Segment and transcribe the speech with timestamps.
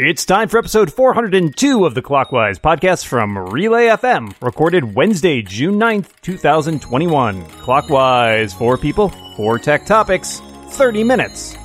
[0.00, 5.74] It's time for episode 402 of the Clockwise podcast from Relay FM, recorded Wednesday, June
[5.74, 7.44] 9th, 2021.
[7.46, 11.56] Clockwise, four people, four tech topics, 30 minutes.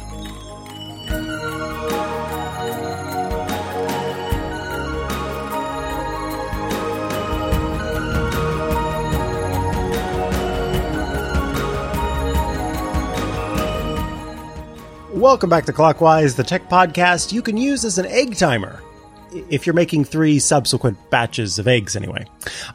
[15.24, 18.84] Welcome back to Clockwise, the tech podcast you can use as an egg timer.
[19.32, 22.25] If you're making three subsequent batches of eggs, anyway.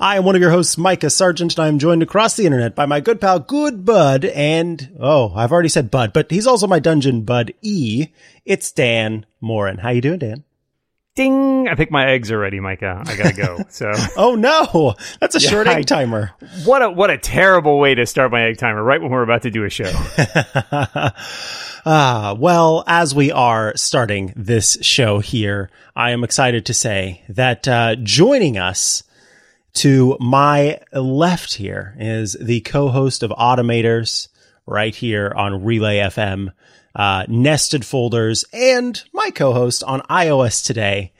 [0.01, 2.87] I am one of your hosts, Micah Sargent, and I'm joined across the internet by
[2.87, 6.79] my good pal, Good Bud, and, oh, I've already said Bud, but he's also my
[6.79, 8.07] dungeon bud, E.
[8.47, 9.77] It's Dan Moren.
[9.77, 10.45] How you doing, Dan?
[11.19, 11.67] Ding!
[11.69, 13.03] I think my eggs are ready, Micah.
[13.05, 13.59] I gotta go.
[13.71, 14.95] So, Oh no!
[15.21, 16.31] That's a short I- egg timer.
[16.65, 19.43] what a what a terrible way to start my egg timer right when we're about
[19.43, 19.91] to do a show.
[21.91, 27.67] Ah, well, as we are starting this show here, I am excited to say that
[27.67, 29.05] uh, joining us
[29.75, 34.29] to my left here is the co-host of Automators
[34.67, 36.53] right here on Relay FM,
[36.95, 41.13] uh, Nested Folders, and my co-host on iOS Today,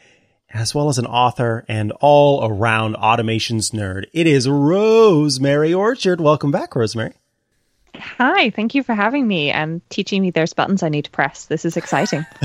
[0.51, 4.07] as well as an author and all-around automations nerd.
[4.13, 6.21] It is Rosemary Orchard.
[6.21, 7.15] Welcome back, Rosemary.
[7.97, 11.47] Hi, thank you for having me and teaching me there's buttons I need to press.
[11.47, 12.25] This is exciting.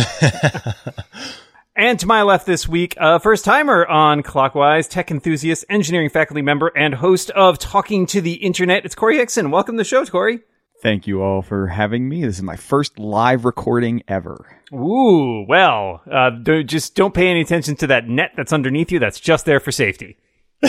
[1.76, 6.44] And to my left this week, a first timer on Clockwise, tech enthusiast, engineering faculty
[6.44, 8.86] member, and host of Talking to the Internet.
[8.86, 9.50] It's Corey Hickson.
[9.50, 10.42] Welcome to the show, Corey.
[10.84, 12.26] Thank you all for having me.
[12.26, 14.60] This is my first live recording ever.
[14.74, 19.00] Ooh, well, uh, do, just don't pay any attention to that net that's underneath you.
[19.00, 20.18] That's just there for safety.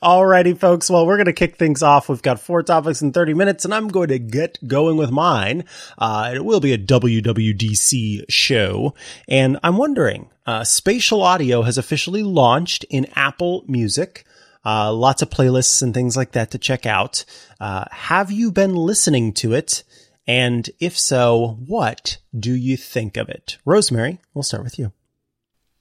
[0.00, 0.88] Alrighty, folks.
[0.88, 2.08] Well, we're going to kick things off.
[2.08, 5.64] We've got four topics in 30 minutes, and I'm going to get going with mine.
[5.98, 8.94] Uh, it will be a WWDC show.
[9.26, 14.24] And I'm wondering, uh, spatial audio has officially launched in Apple Music.
[14.64, 17.24] Uh, lots of playlists and things like that to check out.
[17.58, 19.84] Uh, have you been listening to it?
[20.26, 23.58] And if so, what do you think of it?
[23.64, 24.92] Rosemary, we'll start with you.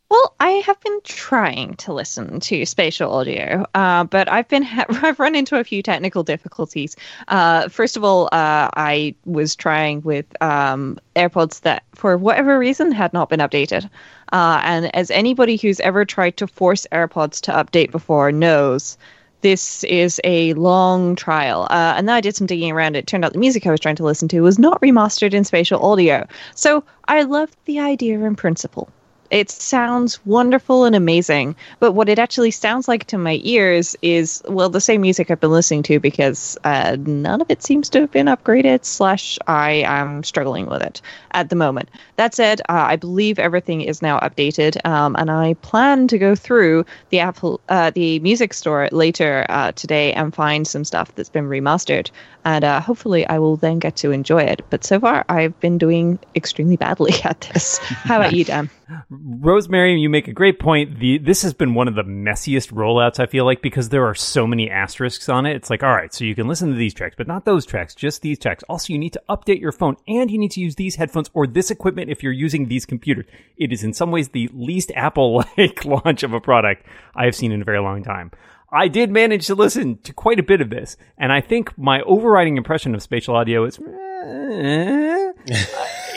[0.09, 4.85] Well, I have been trying to listen to spatial audio, uh, but I've been ha-
[4.89, 6.95] I've run into a few technical difficulties.
[7.27, 12.91] Uh, first of all, uh, I was trying with um, AirPods that, for whatever reason,
[12.91, 13.87] had not been updated.
[14.33, 18.97] Uh, and as anybody who's ever tried to force AirPods to update before knows,
[19.41, 21.67] this is a long trial.
[21.69, 22.95] Uh, and then I did some digging around.
[22.95, 25.43] It turned out the music I was trying to listen to was not remastered in
[25.43, 26.25] spatial audio.
[26.55, 28.89] So I loved the idea in principle.
[29.31, 34.41] It sounds wonderful and amazing, but what it actually sounds like to my ears is,
[34.47, 38.01] well, the same music I've been listening to because uh, none of it seems to
[38.01, 41.01] have been upgraded, slash, I am struggling with it
[41.31, 41.89] at the moment.
[42.15, 46.33] That said, uh, I believe everything is now updated, um, and I plan to go
[46.33, 51.29] through the Apple, uh, the music store later uh, today and find some stuff that's
[51.29, 52.09] been remastered,
[52.45, 54.63] and uh, hopefully I will then get to enjoy it.
[54.71, 57.77] But so far, I've been doing extremely badly at this.
[57.77, 58.71] How about you, Dan?
[59.09, 60.99] Rosemary, you make a great point.
[60.99, 64.15] The this has been one of the messiest rollouts I feel like because there are
[64.15, 65.55] so many asterisks on it.
[65.55, 67.93] It's like, all right, so you can listen to these tracks, but not those tracks,
[67.93, 68.63] just these tracks.
[68.69, 71.45] Also, you need to update your phone and you need to use these headphones or
[71.45, 73.25] this equipment if you're using these computers.
[73.57, 76.85] It is in some ways the least Apple-like launch of a product
[77.15, 78.31] I have seen in a very long time.
[78.71, 82.01] I did manage to listen to quite a bit of this, and I think my
[82.01, 83.79] overriding impression of spatial audio is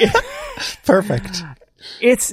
[0.84, 1.42] Perfect.
[2.00, 2.32] It's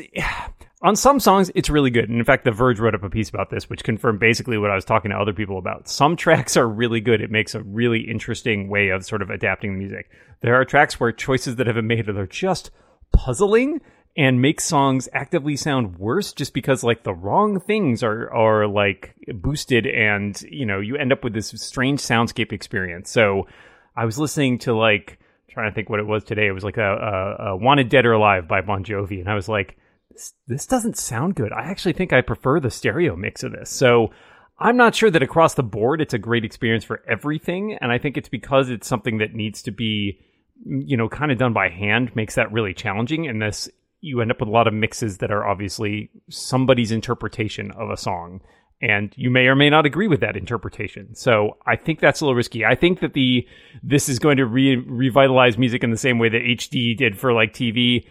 [0.82, 2.10] on some songs it's really good.
[2.10, 4.72] And in fact the verge wrote up a piece about this which confirmed basically what
[4.72, 5.88] i was talking to other people about.
[5.90, 7.22] Some tracks are really good.
[7.22, 10.10] It makes a really interesting way of sort of adapting the music.
[10.42, 12.72] There are tracks where choices that have been made are just
[13.12, 13.82] puzzling
[14.18, 19.16] and make songs actively sound worse just because like the wrong things are are like
[19.28, 23.10] boosted and you know you end up with this strange soundscape experience.
[23.10, 23.48] So
[23.96, 25.19] i was listening to like
[25.50, 26.48] trying to think what it was today.
[26.48, 29.20] It was like a, a, a wanted dead or alive by bon jovi.
[29.20, 29.78] And i was like
[30.12, 31.52] this, this doesn't sound good.
[31.52, 33.70] I actually think i prefer the stereo mix of this.
[33.70, 34.12] So
[34.60, 37.78] i'm not sure that across the board it's a great experience for everything.
[37.82, 40.20] And i think it's because it's something that needs to be
[40.66, 43.28] you know kind of done by hand makes that really challenging.
[43.28, 43.70] And this
[44.02, 47.98] you end up with a lot of mixes that are obviously somebody's interpretation of a
[47.98, 48.42] song
[48.82, 51.14] and you may or may not agree with that interpretation.
[51.16, 52.66] So I think that's a little risky.
[52.66, 53.48] I think that the
[53.84, 57.34] this is going to re- revitalize music in the same way that HD did for
[57.34, 58.06] like TV.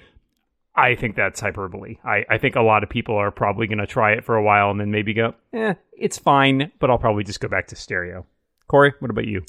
[0.75, 1.97] I think that's hyperbole.
[2.05, 4.43] I, I think a lot of people are probably going to try it for a
[4.43, 7.77] while and then maybe go, eh, it's fine, but I'll probably just go back to
[7.77, 8.27] stereo.
[8.69, 9.45] Corey, what about you?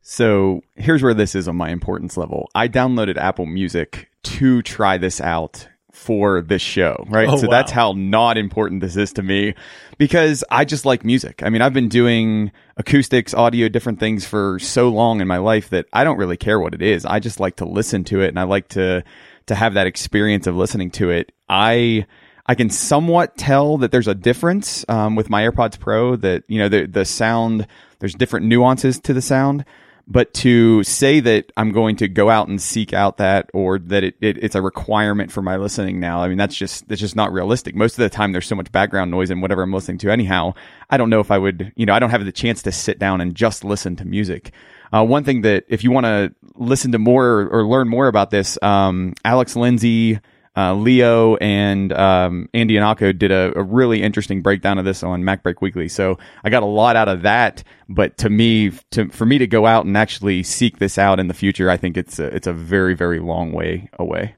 [0.00, 2.48] So here's where this is on my importance level.
[2.54, 7.28] I downloaded Apple Music to try this out for this show, right?
[7.28, 7.50] Oh, so wow.
[7.50, 9.54] that's how not important this is to me
[9.98, 11.42] because I just like music.
[11.44, 15.68] I mean, I've been doing acoustics, audio, different things for so long in my life
[15.70, 17.04] that I don't really care what it is.
[17.04, 19.04] I just like to listen to it and I like to
[19.46, 21.30] to have that experience of listening to it.
[21.48, 22.06] I
[22.46, 26.58] I can somewhat tell that there's a difference um, with my AirPods Pro that you
[26.58, 27.66] know the the sound
[27.98, 29.64] there's different nuances to the sound
[30.06, 34.04] but to say that I'm going to go out and seek out that or that
[34.04, 37.16] it, it, it's a requirement for my listening now, I mean, that's just, that's just
[37.16, 37.74] not realistic.
[37.74, 40.54] Most of the time there's so much background noise in whatever I'm listening to anyhow.
[40.90, 42.98] I don't know if I would, you know, I don't have the chance to sit
[42.98, 44.52] down and just listen to music.
[44.92, 48.08] Uh, one thing that if you want to listen to more or, or, learn more
[48.08, 50.20] about this, um, Alex Lindsay,
[50.56, 55.22] uh, Leo and um, Andy Ihnatko did a, a, really interesting breakdown of this on
[55.22, 55.88] MacBreak Weekly.
[55.88, 57.64] So I got a lot out of that.
[57.88, 61.28] But to me, to for me to go out and actually seek this out in
[61.28, 64.34] the future, I think it's a, it's a very very long way away.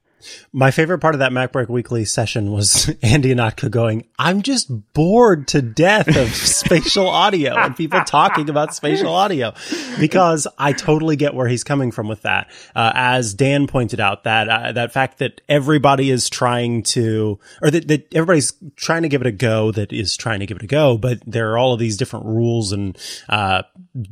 [0.52, 5.48] My favorite part of that MacBreak Weekly session was Andy Ihnatko going, I'm just bored
[5.48, 9.52] to death of spatial audio and people talking about spatial audio
[9.98, 12.50] because I totally get where he's coming from with that.
[12.74, 17.70] Uh, as Dan pointed out, that, uh, that fact that everybody is trying to, or
[17.70, 20.62] that, that everybody's trying to give it a go that is trying to give it
[20.62, 22.98] a go, but there are all of these different rules and,
[23.28, 23.62] uh,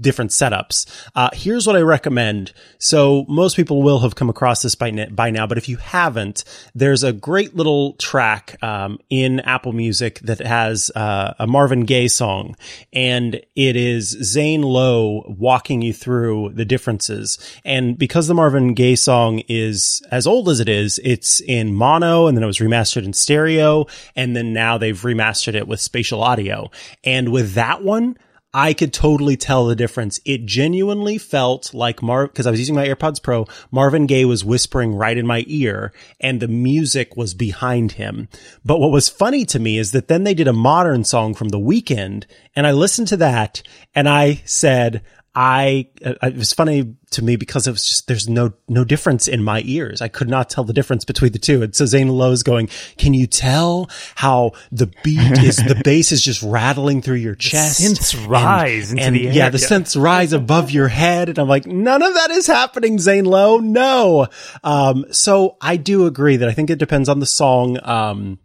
[0.00, 0.87] different setups.
[1.15, 2.53] Uh, here's what I recommend.
[2.79, 6.45] So most people will have come across this by, by now, but if you haven't,
[6.75, 12.09] there's a great little track um, in Apple Music that has uh, a Marvin Gaye
[12.09, 12.57] song,
[12.93, 17.39] and it is Zane Lowe walking you through the differences.
[17.65, 22.27] And because the Marvin Gaye song is as old as it is, it's in mono,
[22.27, 26.23] and then it was remastered in stereo, and then now they've remastered it with spatial
[26.23, 26.71] audio.
[27.05, 28.17] And with that one,
[28.55, 30.21] I could totally tell the difference.
[30.27, 34.45] It genuinely felt like Mar, cause I was using my AirPods Pro, Marvin Gaye was
[34.45, 35.91] whispering right in my ear
[36.21, 38.29] and the music was behind him.
[38.63, 41.49] But what was funny to me is that then they did a modern song from
[41.49, 43.63] the Weeknd and I listened to that
[43.95, 45.03] and I said,
[45.34, 49.29] I, uh, it was funny to me because it was just, there's no, no difference
[49.29, 50.02] in my ears.
[50.02, 51.62] I could not tell the difference between the two.
[51.62, 52.69] And so Zane Lowe's going,
[52.99, 57.81] can you tell how the beat is, the bass is just rattling through your chest?
[57.81, 59.34] synths rise and, into and the air.
[59.34, 61.31] Yeah, the synths rise above your head.
[61.31, 63.58] And I'm like, none of that is happening, Zane Lowe.
[63.58, 64.26] No.
[64.62, 67.79] Um, so I do agree that I think it depends on the song.
[67.82, 68.38] Um,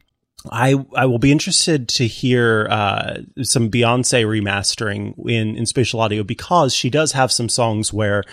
[0.52, 6.24] I I will be interested to hear uh, some Beyonce remastering in in spatial audio
[6.24, 8.24] because she does have some songs where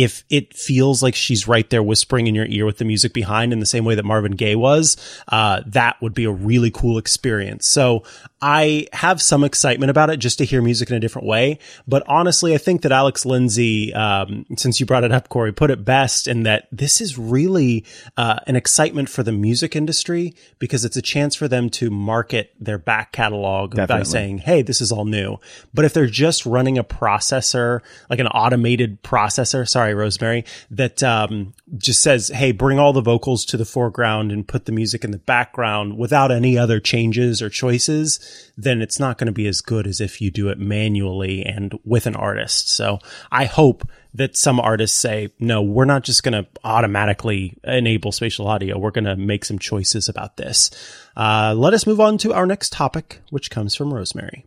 [0.00, 3.52] if it feels like she's right there whispering in your ear with the music behind
[3.52, 4.96] in the same way that Marvin Gaye was,
[5.28, 7.66] uh, that would be a really cool experience.
[7.66, 8.02] So
[8.40, 11.58] I have some excitement about it just to hear music in a different way.
[11.86, 15.70] But honestly, I think that Alex Lindsay, um, since you brought it up, Corey, put
[15.70, 17.84] it best in that this is really
[18.16, 22.54] uh, an excitement for the music industry because it's a chance for them to market
[22.58, 24.00] their back catalog Definitely.
[24.00, 25.36] by saying, hey, this is all new.
[25.74, 31.54] But if they're just running a processor, like an automated processor, sorry, Rosemary, that um,
[31.78, 35.10] just says, hey, bring all the vocals to the foreground and put the music in
[35.10, 39.60] the background without any other changes or choices, then it's not going to be as
[39.60, 42.70] good as if you do it manually and with an artist.
[42.70, 42.98] So
[43.30, 48.48] I hope that some artists say, no, we're not just going to automatically enable spatial
[48.48, 48.78] audio.
[48.78, 50.70] We're going to make some choices about this.
[51.16, 54.46] Uh, let us move on to our next topic, which comes from Rosemary.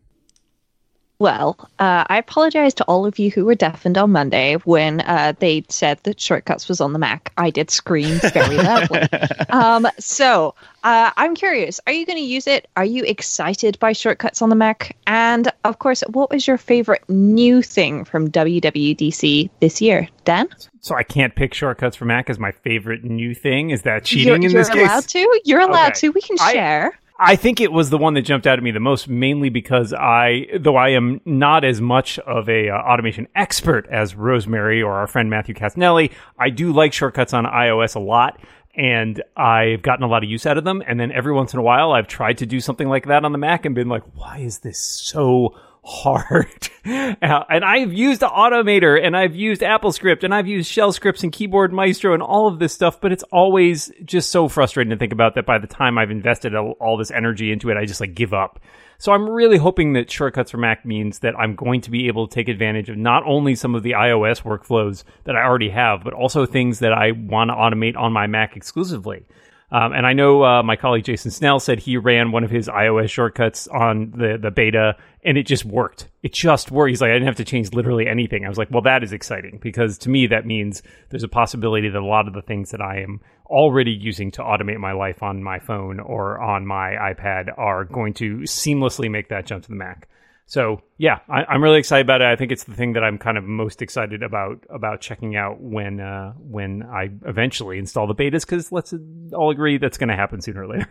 [1.24, 5.32] Well, uh, I apologize to all of you who were deafened on Monday when uh,
[5.40, 7.32] they said that Shortcuts was on the Mac.
[7.38, 9.08] I did scream very loudly.
[9.50, 10.54] um, so
[10.84, 12.68] uh, I'm curious are you going to use it?
[12.76, 14.98] Are you excited by Shortcuts on the Mac?
[15.08, 20.10] And of course, what was your favorite new thing from WWDC this year?
[20.26, 20.50] Dan?
[20.82, 23.70] So I can't pick shortcuts for Mac as my favorite new thing.
[23.70, 24.90] Is that cheating you're, in you're this case?
[24.90, 25.40] allowed to?
[25.46, 26.00] You're allowed Okay.
[26.02, 26.10] to.
[26.10, 26.88] We can share.
[26.88, 27.03] I
[27.36, 30.48] think it was the one that jumped out at me the most, mainly because I,
[30.60, 35.08] though I am not as much of a uh, automation expert as Rosemary or our
[35.08, 38.40] friend Matthew Cassinelli, I do like shortcuts on iOS a lot,
[38.76, 40.82] and I've gotten a lot of use out of them.
[40.88, 43.32] And then every once in a while, I've tried to do something like that on
[43.32, 46.70] the Mac and been like, why is this so hard.
[46.86, 51.32] Uh, and I've used Automator and I've used AppleScript and I've used shell scripts and
[51.32, 55.14] Keyboard Maestro and all of this stuff, but it's always just so frustrating to think
[55.14, 58.02] about that by the time I've invested all, all this energy into it, I just
[58.02, 58.60] like give up.
[58.98, 62.28] So I'm really hoping that Shortcuts for Mac means that I'm going to be able
[62.28, 66.04] to take advantage of not only some of the iOS workflows that I already have,
[66.04, 69.26] but also things that I want to automate on my Mac exclusively.
[69.74, 72.68] Um, and I know uh, my colleague Jason Snell said he ran one of his
[72.68, 76.10] iOS shortcuts on the the beta, and it just worked.
[76.22, 76.90] It just worked.
[76.90, 78.46] He's like, I didn't have to change literally anything.
[78.46, 81.90] I was like, well, that is exciting because to me that means there's a possibility
[81.90, 85.24] that a lot of the things that I am already using to automate my life
[85.24, 89.70] on my phone or on my iPad are going to seamlessly make that jump to
[89.70, 90.08] the Mac.
[90.46, 92.28] So yeah, I, am really excited about it.
[92.28, 95.60] I think it's the thing that I'm kind of most excited about about checking out
[95.62, 98.94] when uh, when I eventually install the betas because let's
[99.34, 100.90] all agree that's going to happen sooner or later.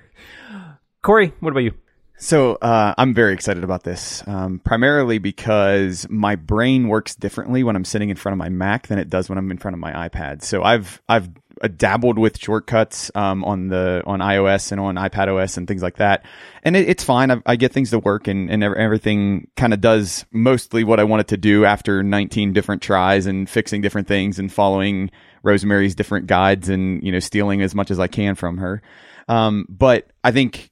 [1.02, 1.75] Corey, what about you?
[2.23, 7.75] So uh, I'm very excited about this, um, primarily because my brain works differently when
[7.75, 9.81] I'm sitting in front of my Mac than it does when I'm in front of
[9.81, 10.45] my iPad.
[10.45, 11.29] So I've I've
[11.76, 15.97] dabbled with shortcuts um, on the on iOS and on iPad OS and things like
[15.97, 16.25] that,
[16.62, 17.33] and it, it's fine.
[17.33, 21.05] I, I, get things to work, and, and everything kind of does mostly what I
[21.05, 25.11] want it to do after 19 different tries and fixing different things and following
[25.43, 28.81] Rosemary's different guides and you know stealing as much as I can from her.
[29.29, 30.72] Um, but I think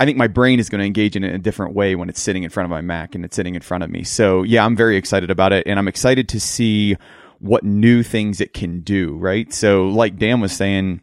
[0.00, 2.08] I think my brain is going to engage in it in a different way when
[2.08, 4.02] it's sitting in front of my Mac and it's sitting in front of me.
[4.02, 6.96] So yeah, I'm very excited about it, and I'm excited to see
[7.38, 9.52] what new things it can do, right?
[9.52, 11.02] So like Dan was saying,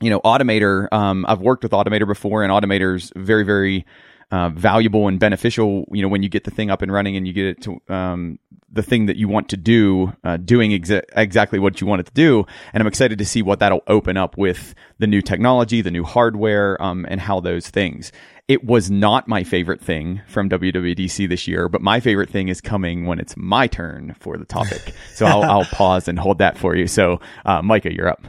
[0.00, 3.84] you know, Automator, um, I've worked with Automator before and Automator's very, very,
[4.30, 7.26] uh, valuable and beneficial, you know, when you get the thing up and running and
[7.26, 8.38] you get it to, um,
[8.70, 12.06] the thing that you want to do, uh, doing exa- exactly what you want it
[12.06, 12.44] to do.
[12.72, 16.04] And I'm excited to see what that'll open up with the new technology, the new
[16.04, 18.12] hardware, um, and how those things.
[18.46, 22.60] It was not my favorite thing from WWDC this year, but my favorite thing is
[22.60, 24.94] coming when it's my turn for the topic.
[25.14, 26.86] So I'll, I'll pause and hold that for you.
[26.86, 28.26] So, uh, Micah, you're up.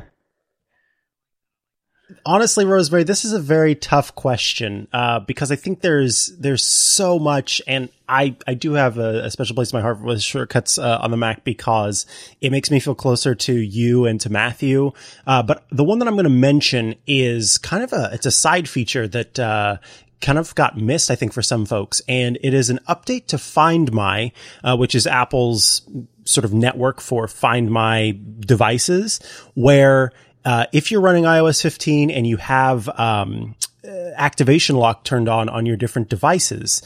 [2.26, 7.20] Honestly, Rosemary, this is a very tough question uh, because I think there's there's so
[7.20, 10.80] much, and I I do have a, a special place in my heart with shortcuts
[10.80, 12.06] uh, on the Mac because
[12.42, 14.92] it makes me feel closer to you and to Matthew.
[15.28, 18.32] Uh, but the one that I'm going to mention is kind of a it's a
[18.32, 19.78] side feature that uh,
[20.22, 22.02] kind of got missed, I think, for some folks.
[22.08, 24.32] And it is an update to Find My,
[24.64, 25.82] uh, which is Apple's
[26.26, 29.20] sort of network for Find My devices,
[29.56, 30.12] where
[30.46, 35.50] uh, if you're running iOS 15 and you have um, uh, activation lock turned on
[35.50, 36.82] on your different devices,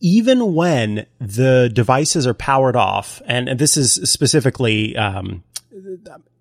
[0.00, 5.42] even when the devices are powered off, and, this is specifically um,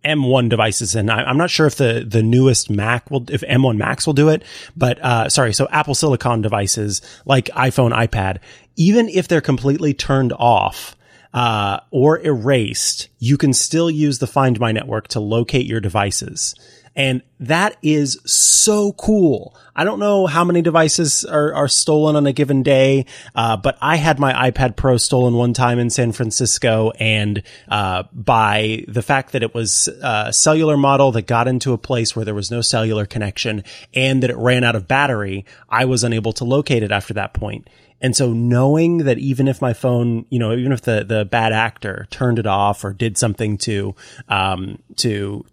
[0.04, 3.78] M1 devices, and I, am not sure if the the newest Mac will, if M1
[3.78, 4.44] Max will do it,
[4.76, 8.40] but uh, sorry, so Apple Silicon devices like iPhone, iPad,
[8.76, 10.96] even if they're completely turned off.
[11.34, 16.54] Uh, or erased, you can still use the Find My network to locate your devices.
[16.96, 19.56] And that is so cool.
[19.76, 23.78] I don't know how many devices are, are stolen on a given day, uh, but
[23.82, 26.92] I had my iPad Pro stolen one time in San Francisco.
[27.00, 31.80] And uh, by the fact that it was a cellular model that got into a
[31.80, 33.64] place where there was no cellular connection
[33.96, 37.34] and that it ran out of battery, I was unable to locate it after that
[37.34, 37.68] point.
[38.04, 41.54] And so knowing that even if my phone, you know, even if the, the bad
[41.54, 43.96] actor turned it off or did something to,
[44.28, 45.46] um, to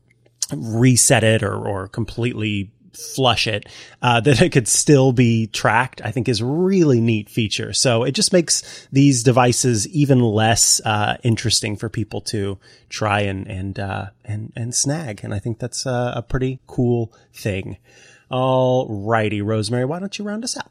[0.54, 3.68] reset it or, or completely flush it,
[4.02, 7.72] uh, that it could still be tracked, I think is really neat feature.
[7.72, 13.46] So it just makes these devices even less, uh, interesting for people to try and,
[13.46, 15.20] and, uh, and, and snag.
[15.22, 17.78] And I think that's a, a pretty cool thing.
[18.28, 20.70] All righty, Rosemary, why don't you round us out?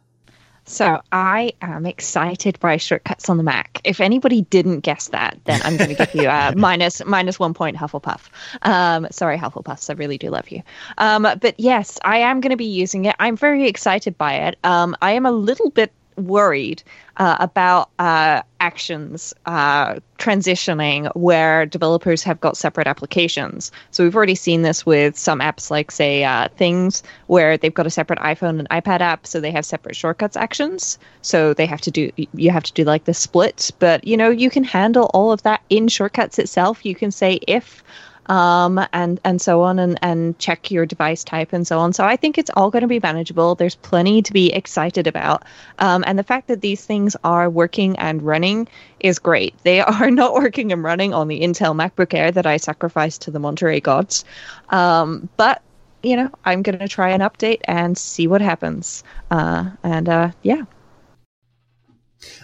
[0.70, 3.82] So I am excited by shortcuts on the Mac.
[3.84, 7.56] If anybody didn't guess that, then I'm going to give you a minus minus one
[7.56, 8.30] point Hufflepuff.
[8.62, 10.62] Um, sorry, Hufflepuffs, I really do love you.
[11.00, 13.16] Um, but yes, I am going to be using it.
[13.20, 14.60] I'm very excited by it.
[14.64, 16.84] Um, I am a little bit worried
[17.18, 23.72] uh, about uh, actions uh, transitioning where developers have got separate applications.
[23.92, 27.88] So we've already seen this with some apps like, say, uh, Things, where they've got
[27.88, 30.98] a separate iPhone and iPad app, so they have separate shortcuts actions.
[31.22, 34.30] So they have to do you have to do like the split, but you know
[34.30, 36.86] you can handle all of that in shortcuts itself.
[36.86, 37.84] You can say if
[38.30, 41.92] um, and and so on, and and check your device type and so on.
[41.92, 43.56] So I think it's all going to be manageable.
[43.56, 45.44] There's plenty to be excited about,
[45.80, 48.68] um, and the fact that these things are working and running
[49.00, 49.56] is great.
[49.64, 53.32] They are not working and running on the Intel MacBook Air that I sacrificed to
[53.32, 54.24] the Monterey gods,
[54.70, 55.62] um, but
[56.04, 59.04] you know I'm going to try an update and see what happens.
[59.32, 60.64] Uh, and uh, yeah.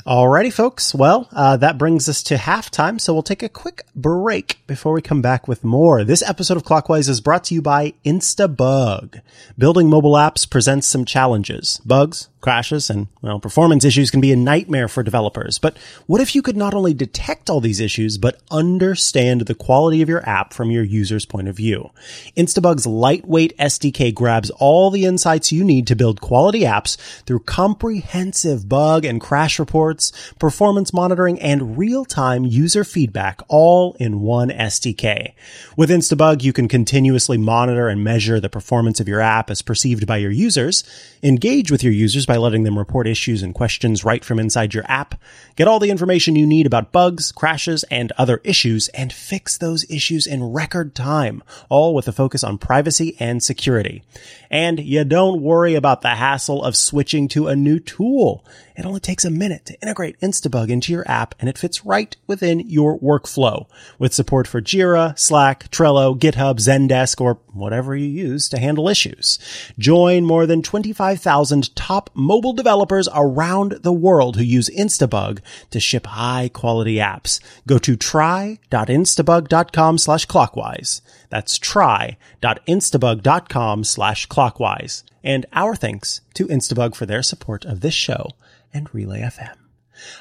[0.06, 0.94] Alrighty, folks.
[0.96, 5.02] Well, uh, that brings us to halftime, so we'll take a quick break before we
[5.02, 6.04] come back with more.
[6.04, 9.22] This episode of Clockwise is brought to you by Instabug.
[9.58, 11.82] Building mobile apps presents some challenges.
[11.86, 15.58] Bugs, crashes and well, performance issues can be a nightmare for developers.
[15.58, 15.76] But
[16.06, 20.10] what if you could not only detect all these issues, but understand the quality of
[20.10, 21.90] your app from your user's point of view?
[22.38, 28.70] Instabug's lightweight SDK grabs all the insights you need to build quality apps through comprehensive
[28.70, 35.34] bug and crash reports, performance monitoring, and real-time user feedback all in one SDK.
[35.76, 40.06] With Instabug, you can continuously monitor and measure the performance of your app as perceived
[40.06, 40.84] by your users,
[41.24, 44.84] engage with your users by letting them report issues and questions right from inside your
[44.90, 45.16] app,
[45.56, 49.90] get all the information you need about bugs, crashes, and other issues, and fix those
[49.90, 54.04] issues in record time, all with a focus on privacy and security.
[54.52, 58.44] And you don't worry about the hassle of switching to a new tool.
[58.76, 62.14] It only takes a minute to integrate Instabug into your app and it fits right
[62.28, 63.68] within your workflow
[63.98, 69.40] with support for Jira, Slack, Trello, GitHub, Zendesk, or whatever you use to handle issues.
[69.80, 75.40] Join more than 25,000 top mobile developers around the world who use Instabug
[75.70, 77.40] to ship high quality apps.
[77.66, 81.02] Go to try.instabug.com slash clockwise.
[81.30, 85.06] That's try.instabug.com slash clockwise.
[85.24, 88.30] And our thanks to Instabug for their support of this show
[88.76, 89.56] and Relay FM.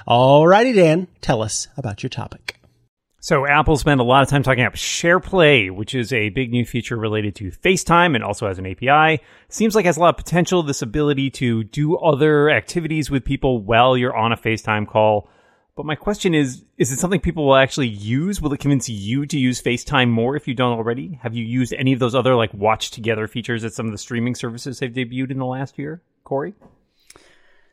[0.08, 2.60] Alrighty, Dan, tell us about your topic.
[3.20, 6.64] So Apple spent a lot of time talking about SharePlay, which is a big new
[6.66, 9.22] feature related to FaceTime and also has an API.
[9.48, 10.62] Seems like has a lot of potential.
[10.62, 15.30] This ability to do other activities with people while you're on a FaceTime call.
[15.74, 18.42] But my question is, is it something people will actually use?
[18.42, 21.18] Will it convince you to use FaceTime more if you don't already?
[21.22, 23.98] Have you used any of those other like watch together features that some of the
[23.98, 26.02] streaming services have debuted in the last year?
[26.24, 26.52] Corey?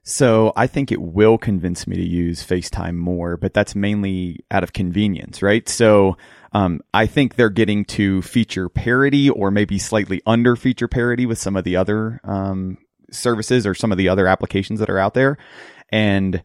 [0.04, 4.64] So I think it will convince me to use FaceTime more, but that's mainly out
[4.64, 5.68] of convenience, right?
[5.70, 6.18] So
[6.54, 11.38] um, I think they're getting to feature parity or maybe slightly under feature parity with
[11.38, 12.80] some of the other um,
[13.12, 15.38] services or some of the other applications that are out there.
[15.90, 16.42] And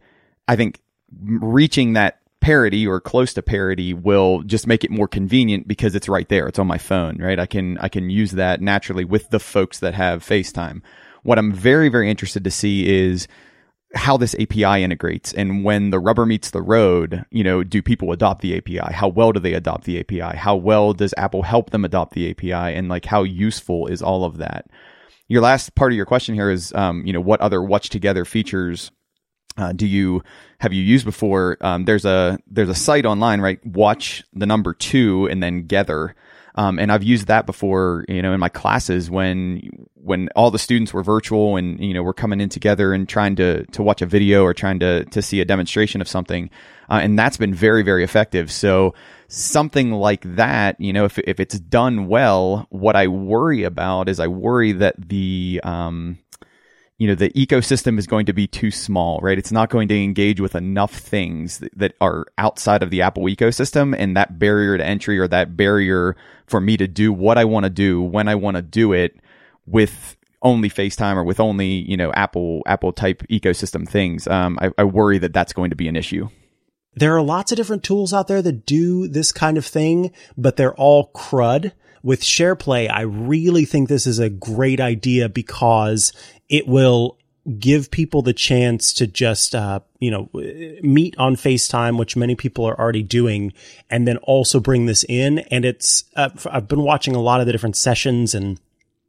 [0.46, 0.80] I think
[1.18, 6.08] reaching that parity or close to parity will just make it more convenient because it's
[6.08, 6.46] right there.
[6.46, 7.40] It's on my phone, right?
[7.40, 10.82] I can I can use that naturally with the folks that have FaceTime.
[11.26, 13.26] What I'm very very interested to see is
[13.94, 18.12] how this API integrates and when the rubber meets the road, you know, do people
[18.12, 18.92] adopt the API?
[18.92, 20.36] How well do they adopt the API?
[20.36, 22.76] How well does Apple help them adopt the API?
[22.76, 24.66] And like, how useful is all of that?
[25.28, 28.24] Your last part of your question here is, um, you know, what other watch together
[28.24, 28.92] features
[29.56, 30.22] uh, do you
[30.58, 31.56] have you used before?
[31.60, 33.64] Um, there's a there's a site online, right?
[33.64, 36.14] Watch the number two and then Gether.
[36.56, 40.58] Um, and I've used that before, you know, in my classes when when all the
[40.58, 44.00] students were virtual and you know we're coming in together and trying to to watch
[44.00, 46.48] a video or trying to to see a demonstration of something,
[46.88, 48.50] uh, and that's been very very effective.
[48.50, 48.94] So
[49.28, 54.18] something like that, you know, if if it's done well, what I worry about is
[54.18, 56.18] I worry that the um,
[56.96, 59.36] you know the ecosystem is going to be too small right?
[59.36, 63.24] It's not going to engage with enough things that, that, are outside of the apple
[63.24, 63.94] ecosystem.
[63.96, 66.16] And that barrier to entry or that barrier
[66.46, 69.16] for me to do what i want to do when i want to do it
[69.66, 74.26] with only facetime or with only you know apple apple type ecosystem things.
[74.26, 76.28] Um, I, I worry that that's going to be an issue.
[76.94, 80.56] There are lots of different tools out there that do this kind of thing but
[80.56, 81.72] they're all crud.
[82.02, 86.12] With SharePlay, I really think this is a great idea because
[86.48, 87.18] it will
[87.58, 90.28] give people the chance to just, uh, you know,
[90.82, 93.52] meet on FaceTime, which many people are already doing,
[93.88, 95.38] and then also bring this in.
[95.38, 98.60] And it's, uh, I've been watching a lot of the different sessions and,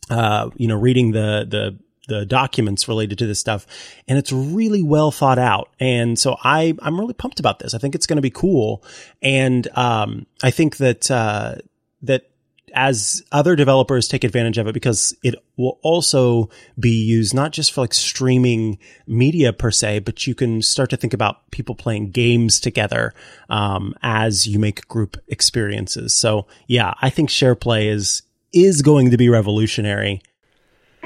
[0.09, 3.67] uh, you know, reading the, the, the documents related to this stuff
[4.07, 5.69] and it's really well thought out.
[5.79, 7.73] And so I, I'm really pumped about this.
[7.73, 8.83] I think it's going to be cool.
[9.21, 11.55] And, um, I think that, uh,
[12.03, 12.29] that
[12.77, 16.47] as other developers take advantage of it because it will also
[16.79, 20.95] be used not just for like streaming media per se, but you can start to
[20.95, 23.15] think about people playing games together
[23.49, 26.15] um, as you make group experiences.
[26.15, 28.21] So yeah, I think SharePlay is
[28.53, 30.21] is going to be revolutionary.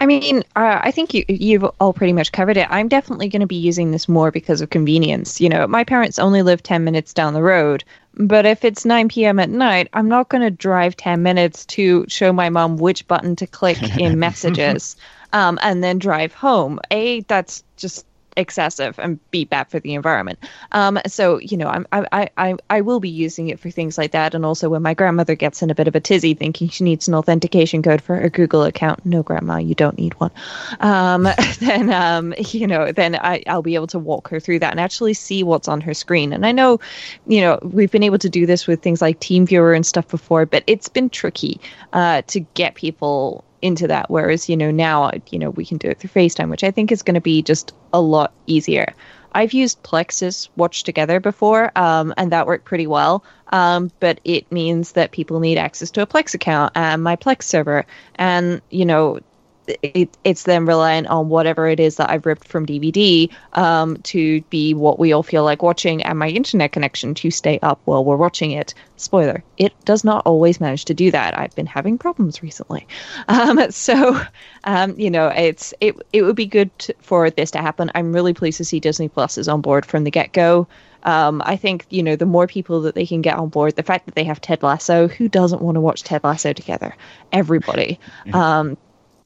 [0.02, 2.66] I mean, uh, I think you you've all pretty much covered it.
[2.72, 5.40] I'm definitely going to be using this more because of convenience.
[5.40, 7.84] You know, my parents only live 10 minutes down the road,
[8.16, 9.38] but if it's 9 p.m.
[9.38, 13.36] at night, I'm not going to drive 10 minutes to show my mom which button
[13.36, 14.96] to click in messages
[15.34, 16.80] um, and then drive home.
[16.90, 18.04] A, that's just
[18.38, 20.40] excessive and be bad for the environment.
[20.72, 24.12] Um, so you know, I'm, I, I, I will be using it for things like
[24.12, 26.84] that, and also when my grandmother gets in a bit of a tizzy, thinking she
[26.84, 29.06] needs an authentication code for her Google account.
[29.06, 30.32] No, grandma, you don't need one.
[30.80, 31.28] Um,
[31.60, 34.80] then um, you know, then I, I'll be able to walk her through that and
[34.80, 36.34] actually see what's on her screen.
[36.34, 36.80] And I know,
[37.28, 40.46] you know, we've been able to do this with things like TeamViewer and stuff before,
[40.46, 41.60] but it's been tricky
[41.94, 44.10] uh, to get people into that.
[44.10, 46.92] Whereas, you know, now, you know, we can do it through FaceTime, which I think
[46.92, 48.94] is going to be just a lot easier.
[49.34, 53.24] I've used Plex's Watch Together before, um, and that worked pretty well.
[53.48, 57.44] Um, but it means that people need access to a Plex account and my Plex
[57.44, 57.86] server.
[58.16, 59.20] And, you know,
[59.68, 64.42] it, it's then reliant on whatever it is that I've ripped from DVD um, to
[64.44, 68.04] be what we all feel like watching, and my internet connection to stay up while
[68.04, 68.74] we're watching it.
[68.98, 71.38] Spoiler: it does not always manage to do that.
[71.38, 72.88] I've been having problems recently,
[73.28, 74.20] um, so
[74.64, 77.92] um, you know it's it it would be good to, for this to happen.
[77.96, 80.68] I'm really pleased to see Disney Plus is on board from the get go.
[81.04, 83.84] Um, I think you know the more people that they can get on board, the
[83.84, 86.96] fact that they have Ted Lasso, who doesn't want to watch Ted Lasso together?
[87.32, 88.00] Everybody.
[88.34, 88.78] Um,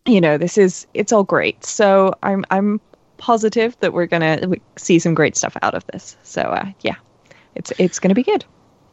[0.06, 1.64] you know, this is it's all great.
[1.66, 2.80] So I'm I'm
[3.18, 4.40] positive that we're gonna
[4.78, 6.18] see some great stuff out of this.
[6.24, 6.96] So uh, yeah,
[7.56, 8.46] it's it's gonna be good.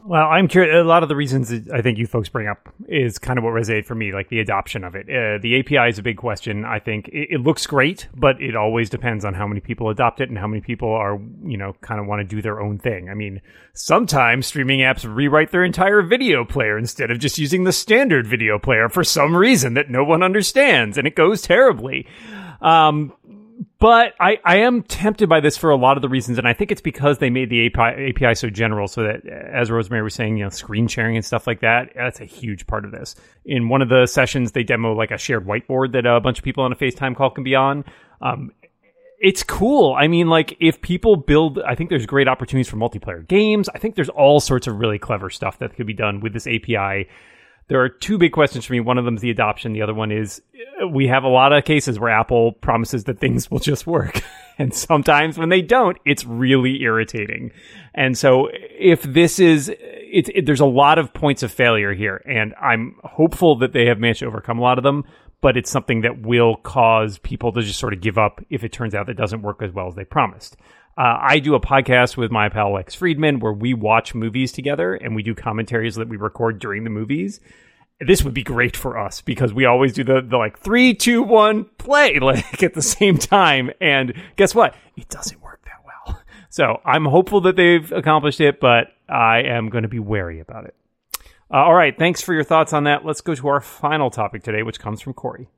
[0.05, 0.75] Well, I'm curious.
[0.75, 3.51] A lot of the reasons I think you folks bring up is kind of what
[3.51, 5.07] resonated for me, like the adoption of it.
[5.07, 6.65] Uh, the API is a big question.
[6.65, 10.19] I think it, it, looks great, but it always depends on how many people adopt
[10.19, 12.79] it and how many people are, you know, kind of want to do their own
[12.79, 13.09] thing.
[13.09, 13.41] I mean,
[13.73, 18.59] sometimes streaming apps rewrite their entire video player instead of just using the standard video
[18.59, 22.07] player for some reason that no one understands, and it goes terribly.
[22.61, 23.13] Um,
[23.83, 26.53] but I, I am tempted by this for a lot of the reasons, and I
[26.53, 30.13] think it's because they made the API, API so general, so that as Rosemary was
[30.13, 33.13] saying, you know, screen sharing and stuff like that, that's a huge part of this.
[33.43, 36.45] In one of the sessions, they demo like a shared whiteboard that a bunch of
[36.45, 37.83] people on a FaceTime call can be on.
[38.21, 38.53] Um,
[39.19, 39.93] it's cool.
[39.99, 43.67] I mean, like if people build, I think there's great opportunities for multiplayer games.
[43.75, 46.47] I think there's all sorts of really clever stuff that could be done with this
[46.47, 47.09] API
[47.67, 48.79] there are two big questions for me.
[48.79, 49.73] One of them is the adoption.
[49.73, 50.41] The other one is
[50.81, 54.21] uh, we have a lot of cases where Apple promises that things will just work.
[54.57, 57.51] and sometimes when they don't, it's really irritating.
[57.93, 62.21] And so if this is, it, it, there's a lot of points of failure here.
[62.25, 65.05] And I'm hopeful that they have managed to overcome a lot of them,
[65.41, 68.71] but it's something that will cause people to just sort of give up if it
[68.71, 70.57] turns out that doesn't work as well as they promised.
[70.97, 74.93] Uh, I do a podcast with my pal Lex Friedman where we watch movies together
[74.93, 77.39] and we do commentaries that we record during the movies.
[77.99, 81.23] This would be great for us because we always do the, the like three, two,
[81.23, 83.71] one, play like at the same time.
[83.81, 84.75] And guess what?
[84.95, 86.19] It doesn't work that well.
[86.49, 90.65] So I'm hopeful that they've accomplished it, but I am going to be wary about
[90.65, 90.75] it.
[91.51, 91.97] Uh, all right.
[91.97, 93.03] Thanks for your thoughts on that.
[93.03, 95.49] Let's go to our final topic today, which comes from Corey.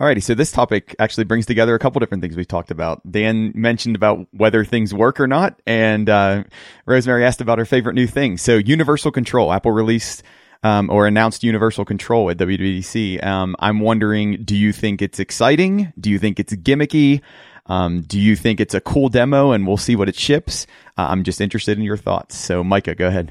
[0.00, 3.00] Alrighty, so this topic actually brings together a couple different things we've talked about.
[3.08, 6.42] Dan mentioned about whether things work or not, and uh,
[6.84, 8.36] Rosemary asked about her favorite new thing.
[8.36, 9.52] So, Universal Control.
[9.52, 10.24] Apple released
[10.64, 13.24] um, or announced Universal Control at WWDC.
[13.24, 15.92] Um, I'm wondering, do you think it's exciting?
[16.00, 17.20] Do you think it's gimmicky?
[17.66, 20.66] Um, do you think it's a cool demo and we'll see what it ships?
[20.98, 22.36] Uh, I'm just interested in your thoughts.
[22.36, 23.30] So, Micah, go ahead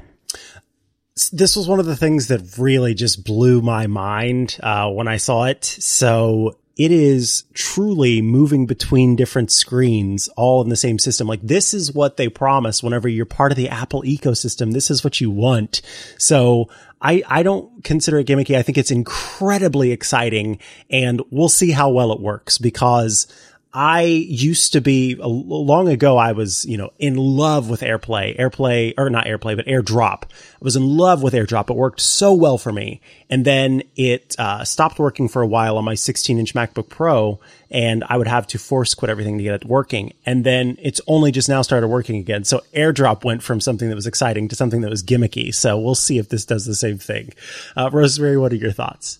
[1.32, 5.16] this was one of the things that really just blew my mind uh, when I
[5.16, 5.64] saw it.
[5.64, 11.28] So it is truly moving between different screens all in the same system.
[11.28, 14.72] Like this is what they promise whenever you're part of the Apple ecosystem.
[14.72, 15.82] This is what you want.
[16.18, 16.68] So
[17.00, 18.56] I, I don't consider it gimmicky.
[18.56, 20.58] I think it's incredibly exciting
[20.90, 23.28] and we'll see how well it works because
[23.76, 26.16] I used to be long ago.
[26.16, 30.22] I was, you know, in love with AirPlay, AirPlay, or not AirPlay, but AirDrop.
[30.22, 30.28] I
[30.60, 31.70] was in love with AirDrop.
[31.70, 33.00] It worked so well for me.
[33.28, 37.40] And then it uh, stopped working for a while on my 16 inch MacBook Pro,
[37.68, 40.12] and I would have to force quit everything to get it working.
[40.24, 42.44] And then it's only just now started working again.
[42.44, 45.52] So AirDrop went from something that was exciting to something that was gimmicky.
[45.52, 47.32] So we'll see if this does the same thing.
[47.76, 49.18] Uh, Rosemary, what are your thoughts?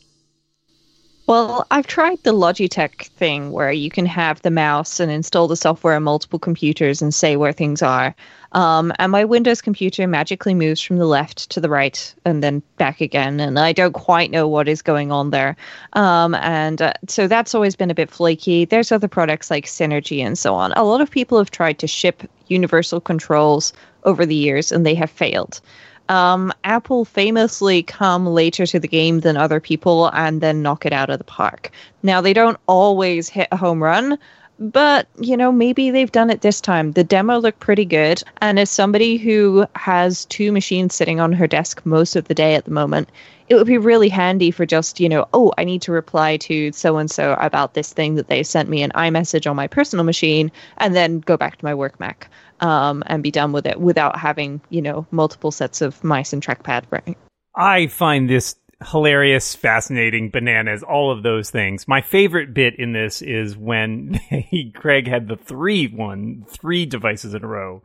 [1.27, 5.57] Well, I've tried the Logitech thing where you can have the mouse and install the
[5.57, 8.15] software on multiple computers and say where things are.
[8.53, 12.63] Um, and my Windows computer magically moves from the left to the right and then
[12.77, 13.41] back again.
[13.41, 15.57] And I don't quite know what is going on there.
[15.95, 18.67] Um, and uh, so that's always been a bit flaky.
[18.67, 20.73] There's other products like Synergy and so on.
[20.73, 23.73] A lot of people have tried to ship universal controls
[24.05, 25.63] over the years and they have failed.
[26.09, 30.93] Um, Apple famously come later to the game than other people and then knock it
[30.93, 31.71] out of the park.
[32.03, 34.19] Now, they don't always hit a home run,
[34.59, 36.93] but you know, maybe they've done it this time.
[36.93, 38.23] The demo looked pretty good.
[38.41, 42.55] And as somebody who has two machines sitting on her desk most of the day
[42.55, 43.09] at the moment,
[43.49, 46.73] it would be really handy for just, you know, oh, I need to reply to
[46.73, 50.05] so and so about this thing that they sent me an iMessage on my personal
[50.05, 53.81] machine and then go back to my work Mac um, and be done with it
[53.81, 56.85] without having you know multiple sets of mice and trackpad.
[56.91, 57.17] Right.
[57.57, 58.57] I find this
[58.91, 61.87] hilarious, fascinating, bananas, all of those things.
[61.89, 67.35] My favorite bit in this is when he, Craig had the three one, three devices
[67.35, 67.83] in a row.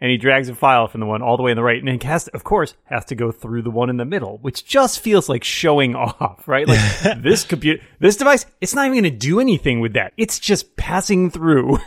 [0.00, 1.86] and he drags a file from the one all the way in the right, and
[1.86, 4.64] then has, to, of course, has to go through the one in the middle, which
[4.66, 6.66] just feels like showing off, right?
[6.66, 6.80] Like
[7.22, 10.12] this computer, this device, it's not even going to do anything with that.
[10.16, 11.78] It's just passing through.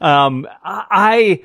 [0.00, 0.84] um, I.
[0.90, 1.44] I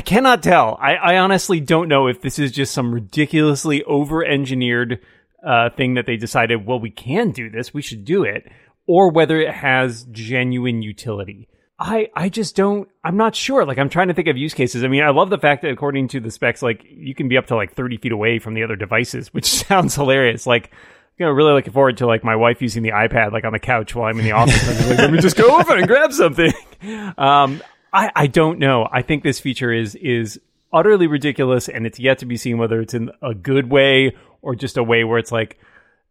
[0.00, 0.78] cannot tell.
[0.80, 5.00] I, I honestly don't know if this is just some ridiculously over-engineered
[5.46, 8.50] uh, thing that they decided, well, we can do this, we should do it,
[8.86, 11.48] or whether it has genuine utility.
[11.78, 13.66] I, I just don't, I'm not sure.
[13.66, 14.84] Like, I'm trying to think of use cases.
[14.84, 17.36] I mean, I love the fact that according to the specs, like, you can be
[17.36, 20.46] up to like 30 feet away from the other devices, which sounds hilarious.
[20.46, 20.70] Like,
[21.18, 23.58] you know, really looking forward to like my wife using the iPad like on the
[23.58, 24.88] couch while I'm in the office.
[24.88, 26.52] like, let me just go over and grab something.
[27.16, 28.88] Um, I, I don't know.
[28.90, 30.40] I think this feature is is
[30.72, 34.54] utterly ridiculous, and it's yet to be seen whether it's in a good way or
[34.54, 35.58] just a way where it's like,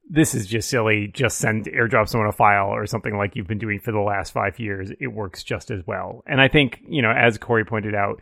[0.09, 1.07] this is just silly.
[1.07, 4.31] Just send airdrop someone a file or something like you've been doing for the last
[4.31, 4.91] five years.
[4.99, 6.23] It works just as well.
[6.27, 8.21] And I think you know, as Corey pointed out,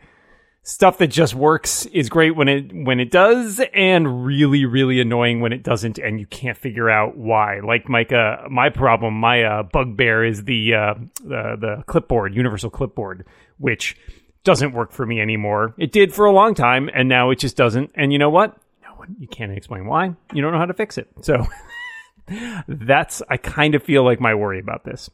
[0.62, 5.40] stuff that just works is great when it when it does, and really really annoying
[5.40, 7.60] when it doesn't, and you can't figure out why.
[7.60, 13.26] Like Micah, my problem, my uh, bugbear is the uh, the the clipboard, universal clipboard,
[13.60, 13.96] which
[14.42, 15.74] doesn't work for me anymore.
[15.78, 17.92] It did for a long time, and now it just doesn't.
[17.94, 18.56] And you know what?
[18.82, 20.14] No one, you can't explain why.
[20.32, 21.08] You don't know how to fix it.
[21.20, 21.46] So
[22.68, 25.10] that's I kind of feel like my worry about this.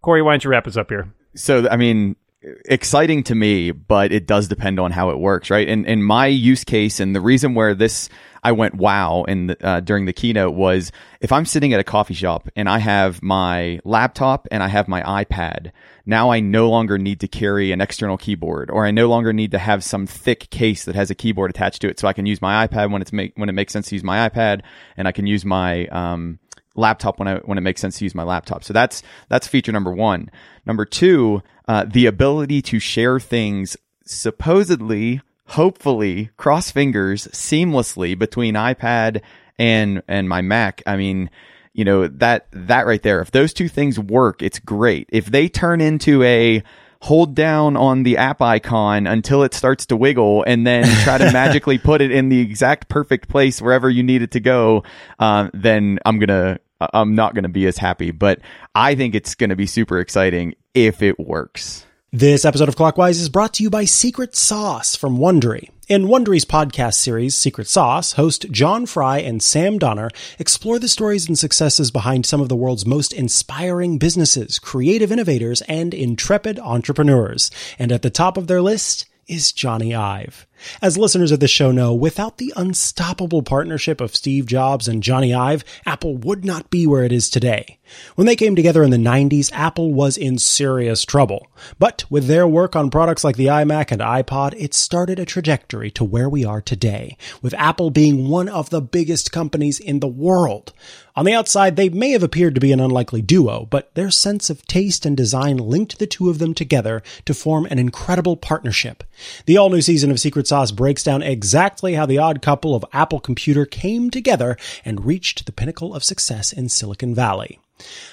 [0.00, 1.12] Corey, why don't you wrap us up here?
[1.34, 2.16] So, I mean,
[2.64, 5.68] exciting to me, but it does depend on how it works, right?
[5.68, 8.08] And in my use case, and the reason where this
[8.44, 11.84] I went wow in the, uh, during the keynote was if I'm sitting at a
[11.84, 15.70] coffee shop and I have my laptop and I have my iPad,
[16.06, 19.52] now I no longer need to carry an external keyboard, or I no longer need
[19.52, 22.26] to have some thick case that has a keyboard attached to it, so I can
[22.26, 24.62] use my iPad when it's make when it makes sense to use my iPad,
[24.96, 26.40] and I can use my um,
[26.74, 28.64] laptop when I when it makes sense to use my laptop.
[28.64, 30.30] So that's that's feature number one.
[30.66, 39.22] Number two, uh, the ability to share things supposedly, hopefully, cross fingers seamlessly between iPad
[39.58, 40.82] and and my Mac.
[40.86, 41.30] I mean,
[41.72, 43.20] you know that that right there.
[43.20, 45.08] If those two things work, it's great.
[45.12, 46.62] If they turn into a
[47.02, 51.24] hold down on the app icon until it starts to wiggle and then try to
[51.32, 54.84] magically put it in the exact perfect place wherever you need it to go,
[55.18, 56.60] uh, then I'm gonna
[56.92, 58.10] I'm not gonna be as happy.
[58.10, 58.40] But
[58.74, 61.86] I think it's gonna be super exciting if it works.
[62.14, 65.70] This episode of Clockwise is brought to you by Secret Sauce from Wondery.
[65.88, 71.26] In Wondery's podcast series, Secret Sauce, host John Fry and Sam Donner explore the stories
[71.26, 77.50] and successes behind some of the world's most inspiring businesses, creative innovators, and intrepid entrepreneurs.
[77.78, 80.46] And at the top of their list is Jony Ive.
[80.80, 85.36] As listeners of the show know, without the unstoppable partnership of Steve Jobs and Jony
[85.36, 87.78] Ive, Apple would not be where it is today.
[88.14, 91.46] When they came together in the 90s, Apple was in serious trouble.
[91.78, 95.90] But with their work on products like the iMac and iPod, it started a trajectory
[95.92, 100.08] to where we are today, with Apple being one of the biggest companies in the
[100.08, 100.72] world.
[101.14, 104.48] On the outside, they may have appeared to be an unlikely duo, but their sense
[104.48, 109.04] of taste and design linked the two of them together to form an incredible partnership.
[109.44, 112.84] The all new season of Secret Sauce breaks down exactly how the odd couple of
[112.92, 117.58] Apple Computer came together and reached the pinnacle of success in Silicon Valley.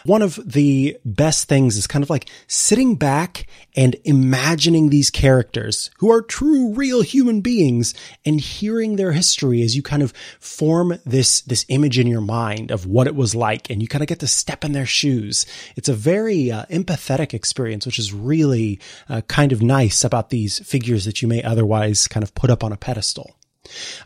[0.05, 5.91] One of the best things is kind of like sitting back and imagining these characters
[5.99, 7.93] who are true, real human beings
[8.25, 12.71] and hearing their history as you kind of form this, this image in your mind
[12.71, 15.45] of what it was like and you kind of get to step in their shoes.
[15.75, 20.60] It's a very uh, empathetic experience, which is really uh, kind of nice about these
[20.60, 23.36] figures that you may otherwise kind of put up on a pedestal.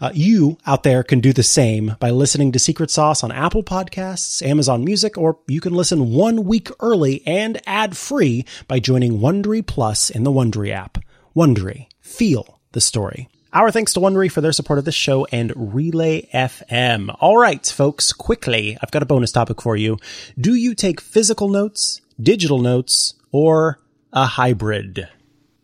[0.01, 3.63] Uh, you out there can do the same by listening to Secret Sauce on Apple
[3.63, 9.19] Podcasts, Amazon Music, or you can listen one week early and ad free by joining
[9.19, 10.97] Wondery Plus in the Wondery app.
[11.35, 13.29] Wondery, feel the story.
[13.53, 17.15] Our thanks to Wondery for their support of this show and Relay FM.
[17.19, 19.99] All right, folks, quickly, I've got a bonus topic for you.
[20.39, 23.79] Do you take physical notes, digital notes, or
[24.11, 25.07] a hybrid?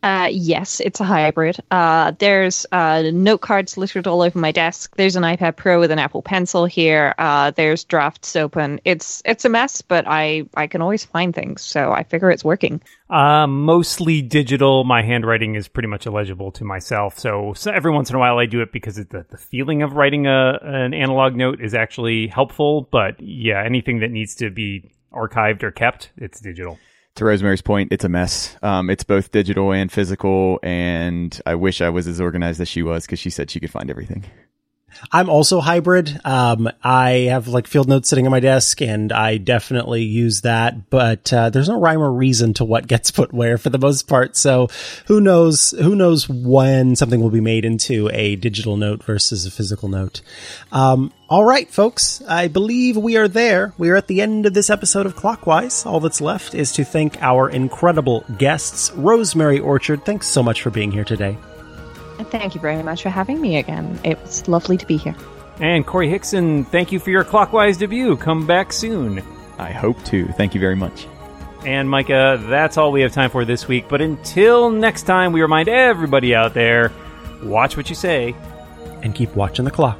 [0.01, 1.57] Uh, yes, it's a hybrid.
[1.71, 4.95] Uh, there's uh, note cards littered all over my desk.
[4.95, 7.13] There's an iPad Pro with an Apple Pencil here.
[7.17, 8.79] Uh, there's drafts open.
[8.85, 12.45] It's it's a mess, but I I can always find things, so I figure it's
[12.45, 12.81] working.
[13.09, 14.85] Uh, mostly digital.
[14.85, 18.37] My handwriting is pretty much illegible to myself, so, so every once in a while
[18.37, 22.27] I do it because the the feeling of writing a an analog note is actually
[22.27, 22.87] helpful.
[22.89, 26.79] But yeah, anything that needs to be archived or kept, it's digital
[27.15, 28.57] to Rosemary's point, it's a mess.
[28.61, 32.83] Um, it's both digital and physical, and I wish I was as organized as she
[32.83, 34.25] was because she said she could find everything.
[35.11, 36.19] I'm also hybrid.
[36.25, 40.89] Um, I have like field notes sitting on my desk and I definitely use that,
[40.89, 44.07] but, uh, there's no rhyme or reason to what gets put where for the most
[44.07, 44.35] part.
[44.35, 44.67] So
[45.07, 49.51] who knows, who knows when something will be made into a digital note versus a
[49.51, 50.21] physical note.
[50.71, 52.23] Um, all right, folks.
[52.27, 53.73] I believe we are there.
[53.77, 55.85] We are at the end of this episode of Clockwise.
[55.85, 58.91] All that's left is to thank our incredible guests.
[58.93, 61.37] Rosemary Orchard, thanks so much for being here today.
[62.25, 63.99] Thank you very much for having me again.
[64.03, 65.15] It was lovely to be here.
[65.59, 68.15] And Corey Hickson, thank you for your clockwise debut.
[68.17, 69.23] Come back soon.
[69.57, 70.27] I hope to.
[70.33, 71.07] Thank you very much.
[71.65, 73.89] And Micah, that's all we have time for this week.
[73.89, 76.91] But until next time, we remind everybody out there
[77.43, 78.35] watch what you say
[79.01, 79.99] and keep watching the clock.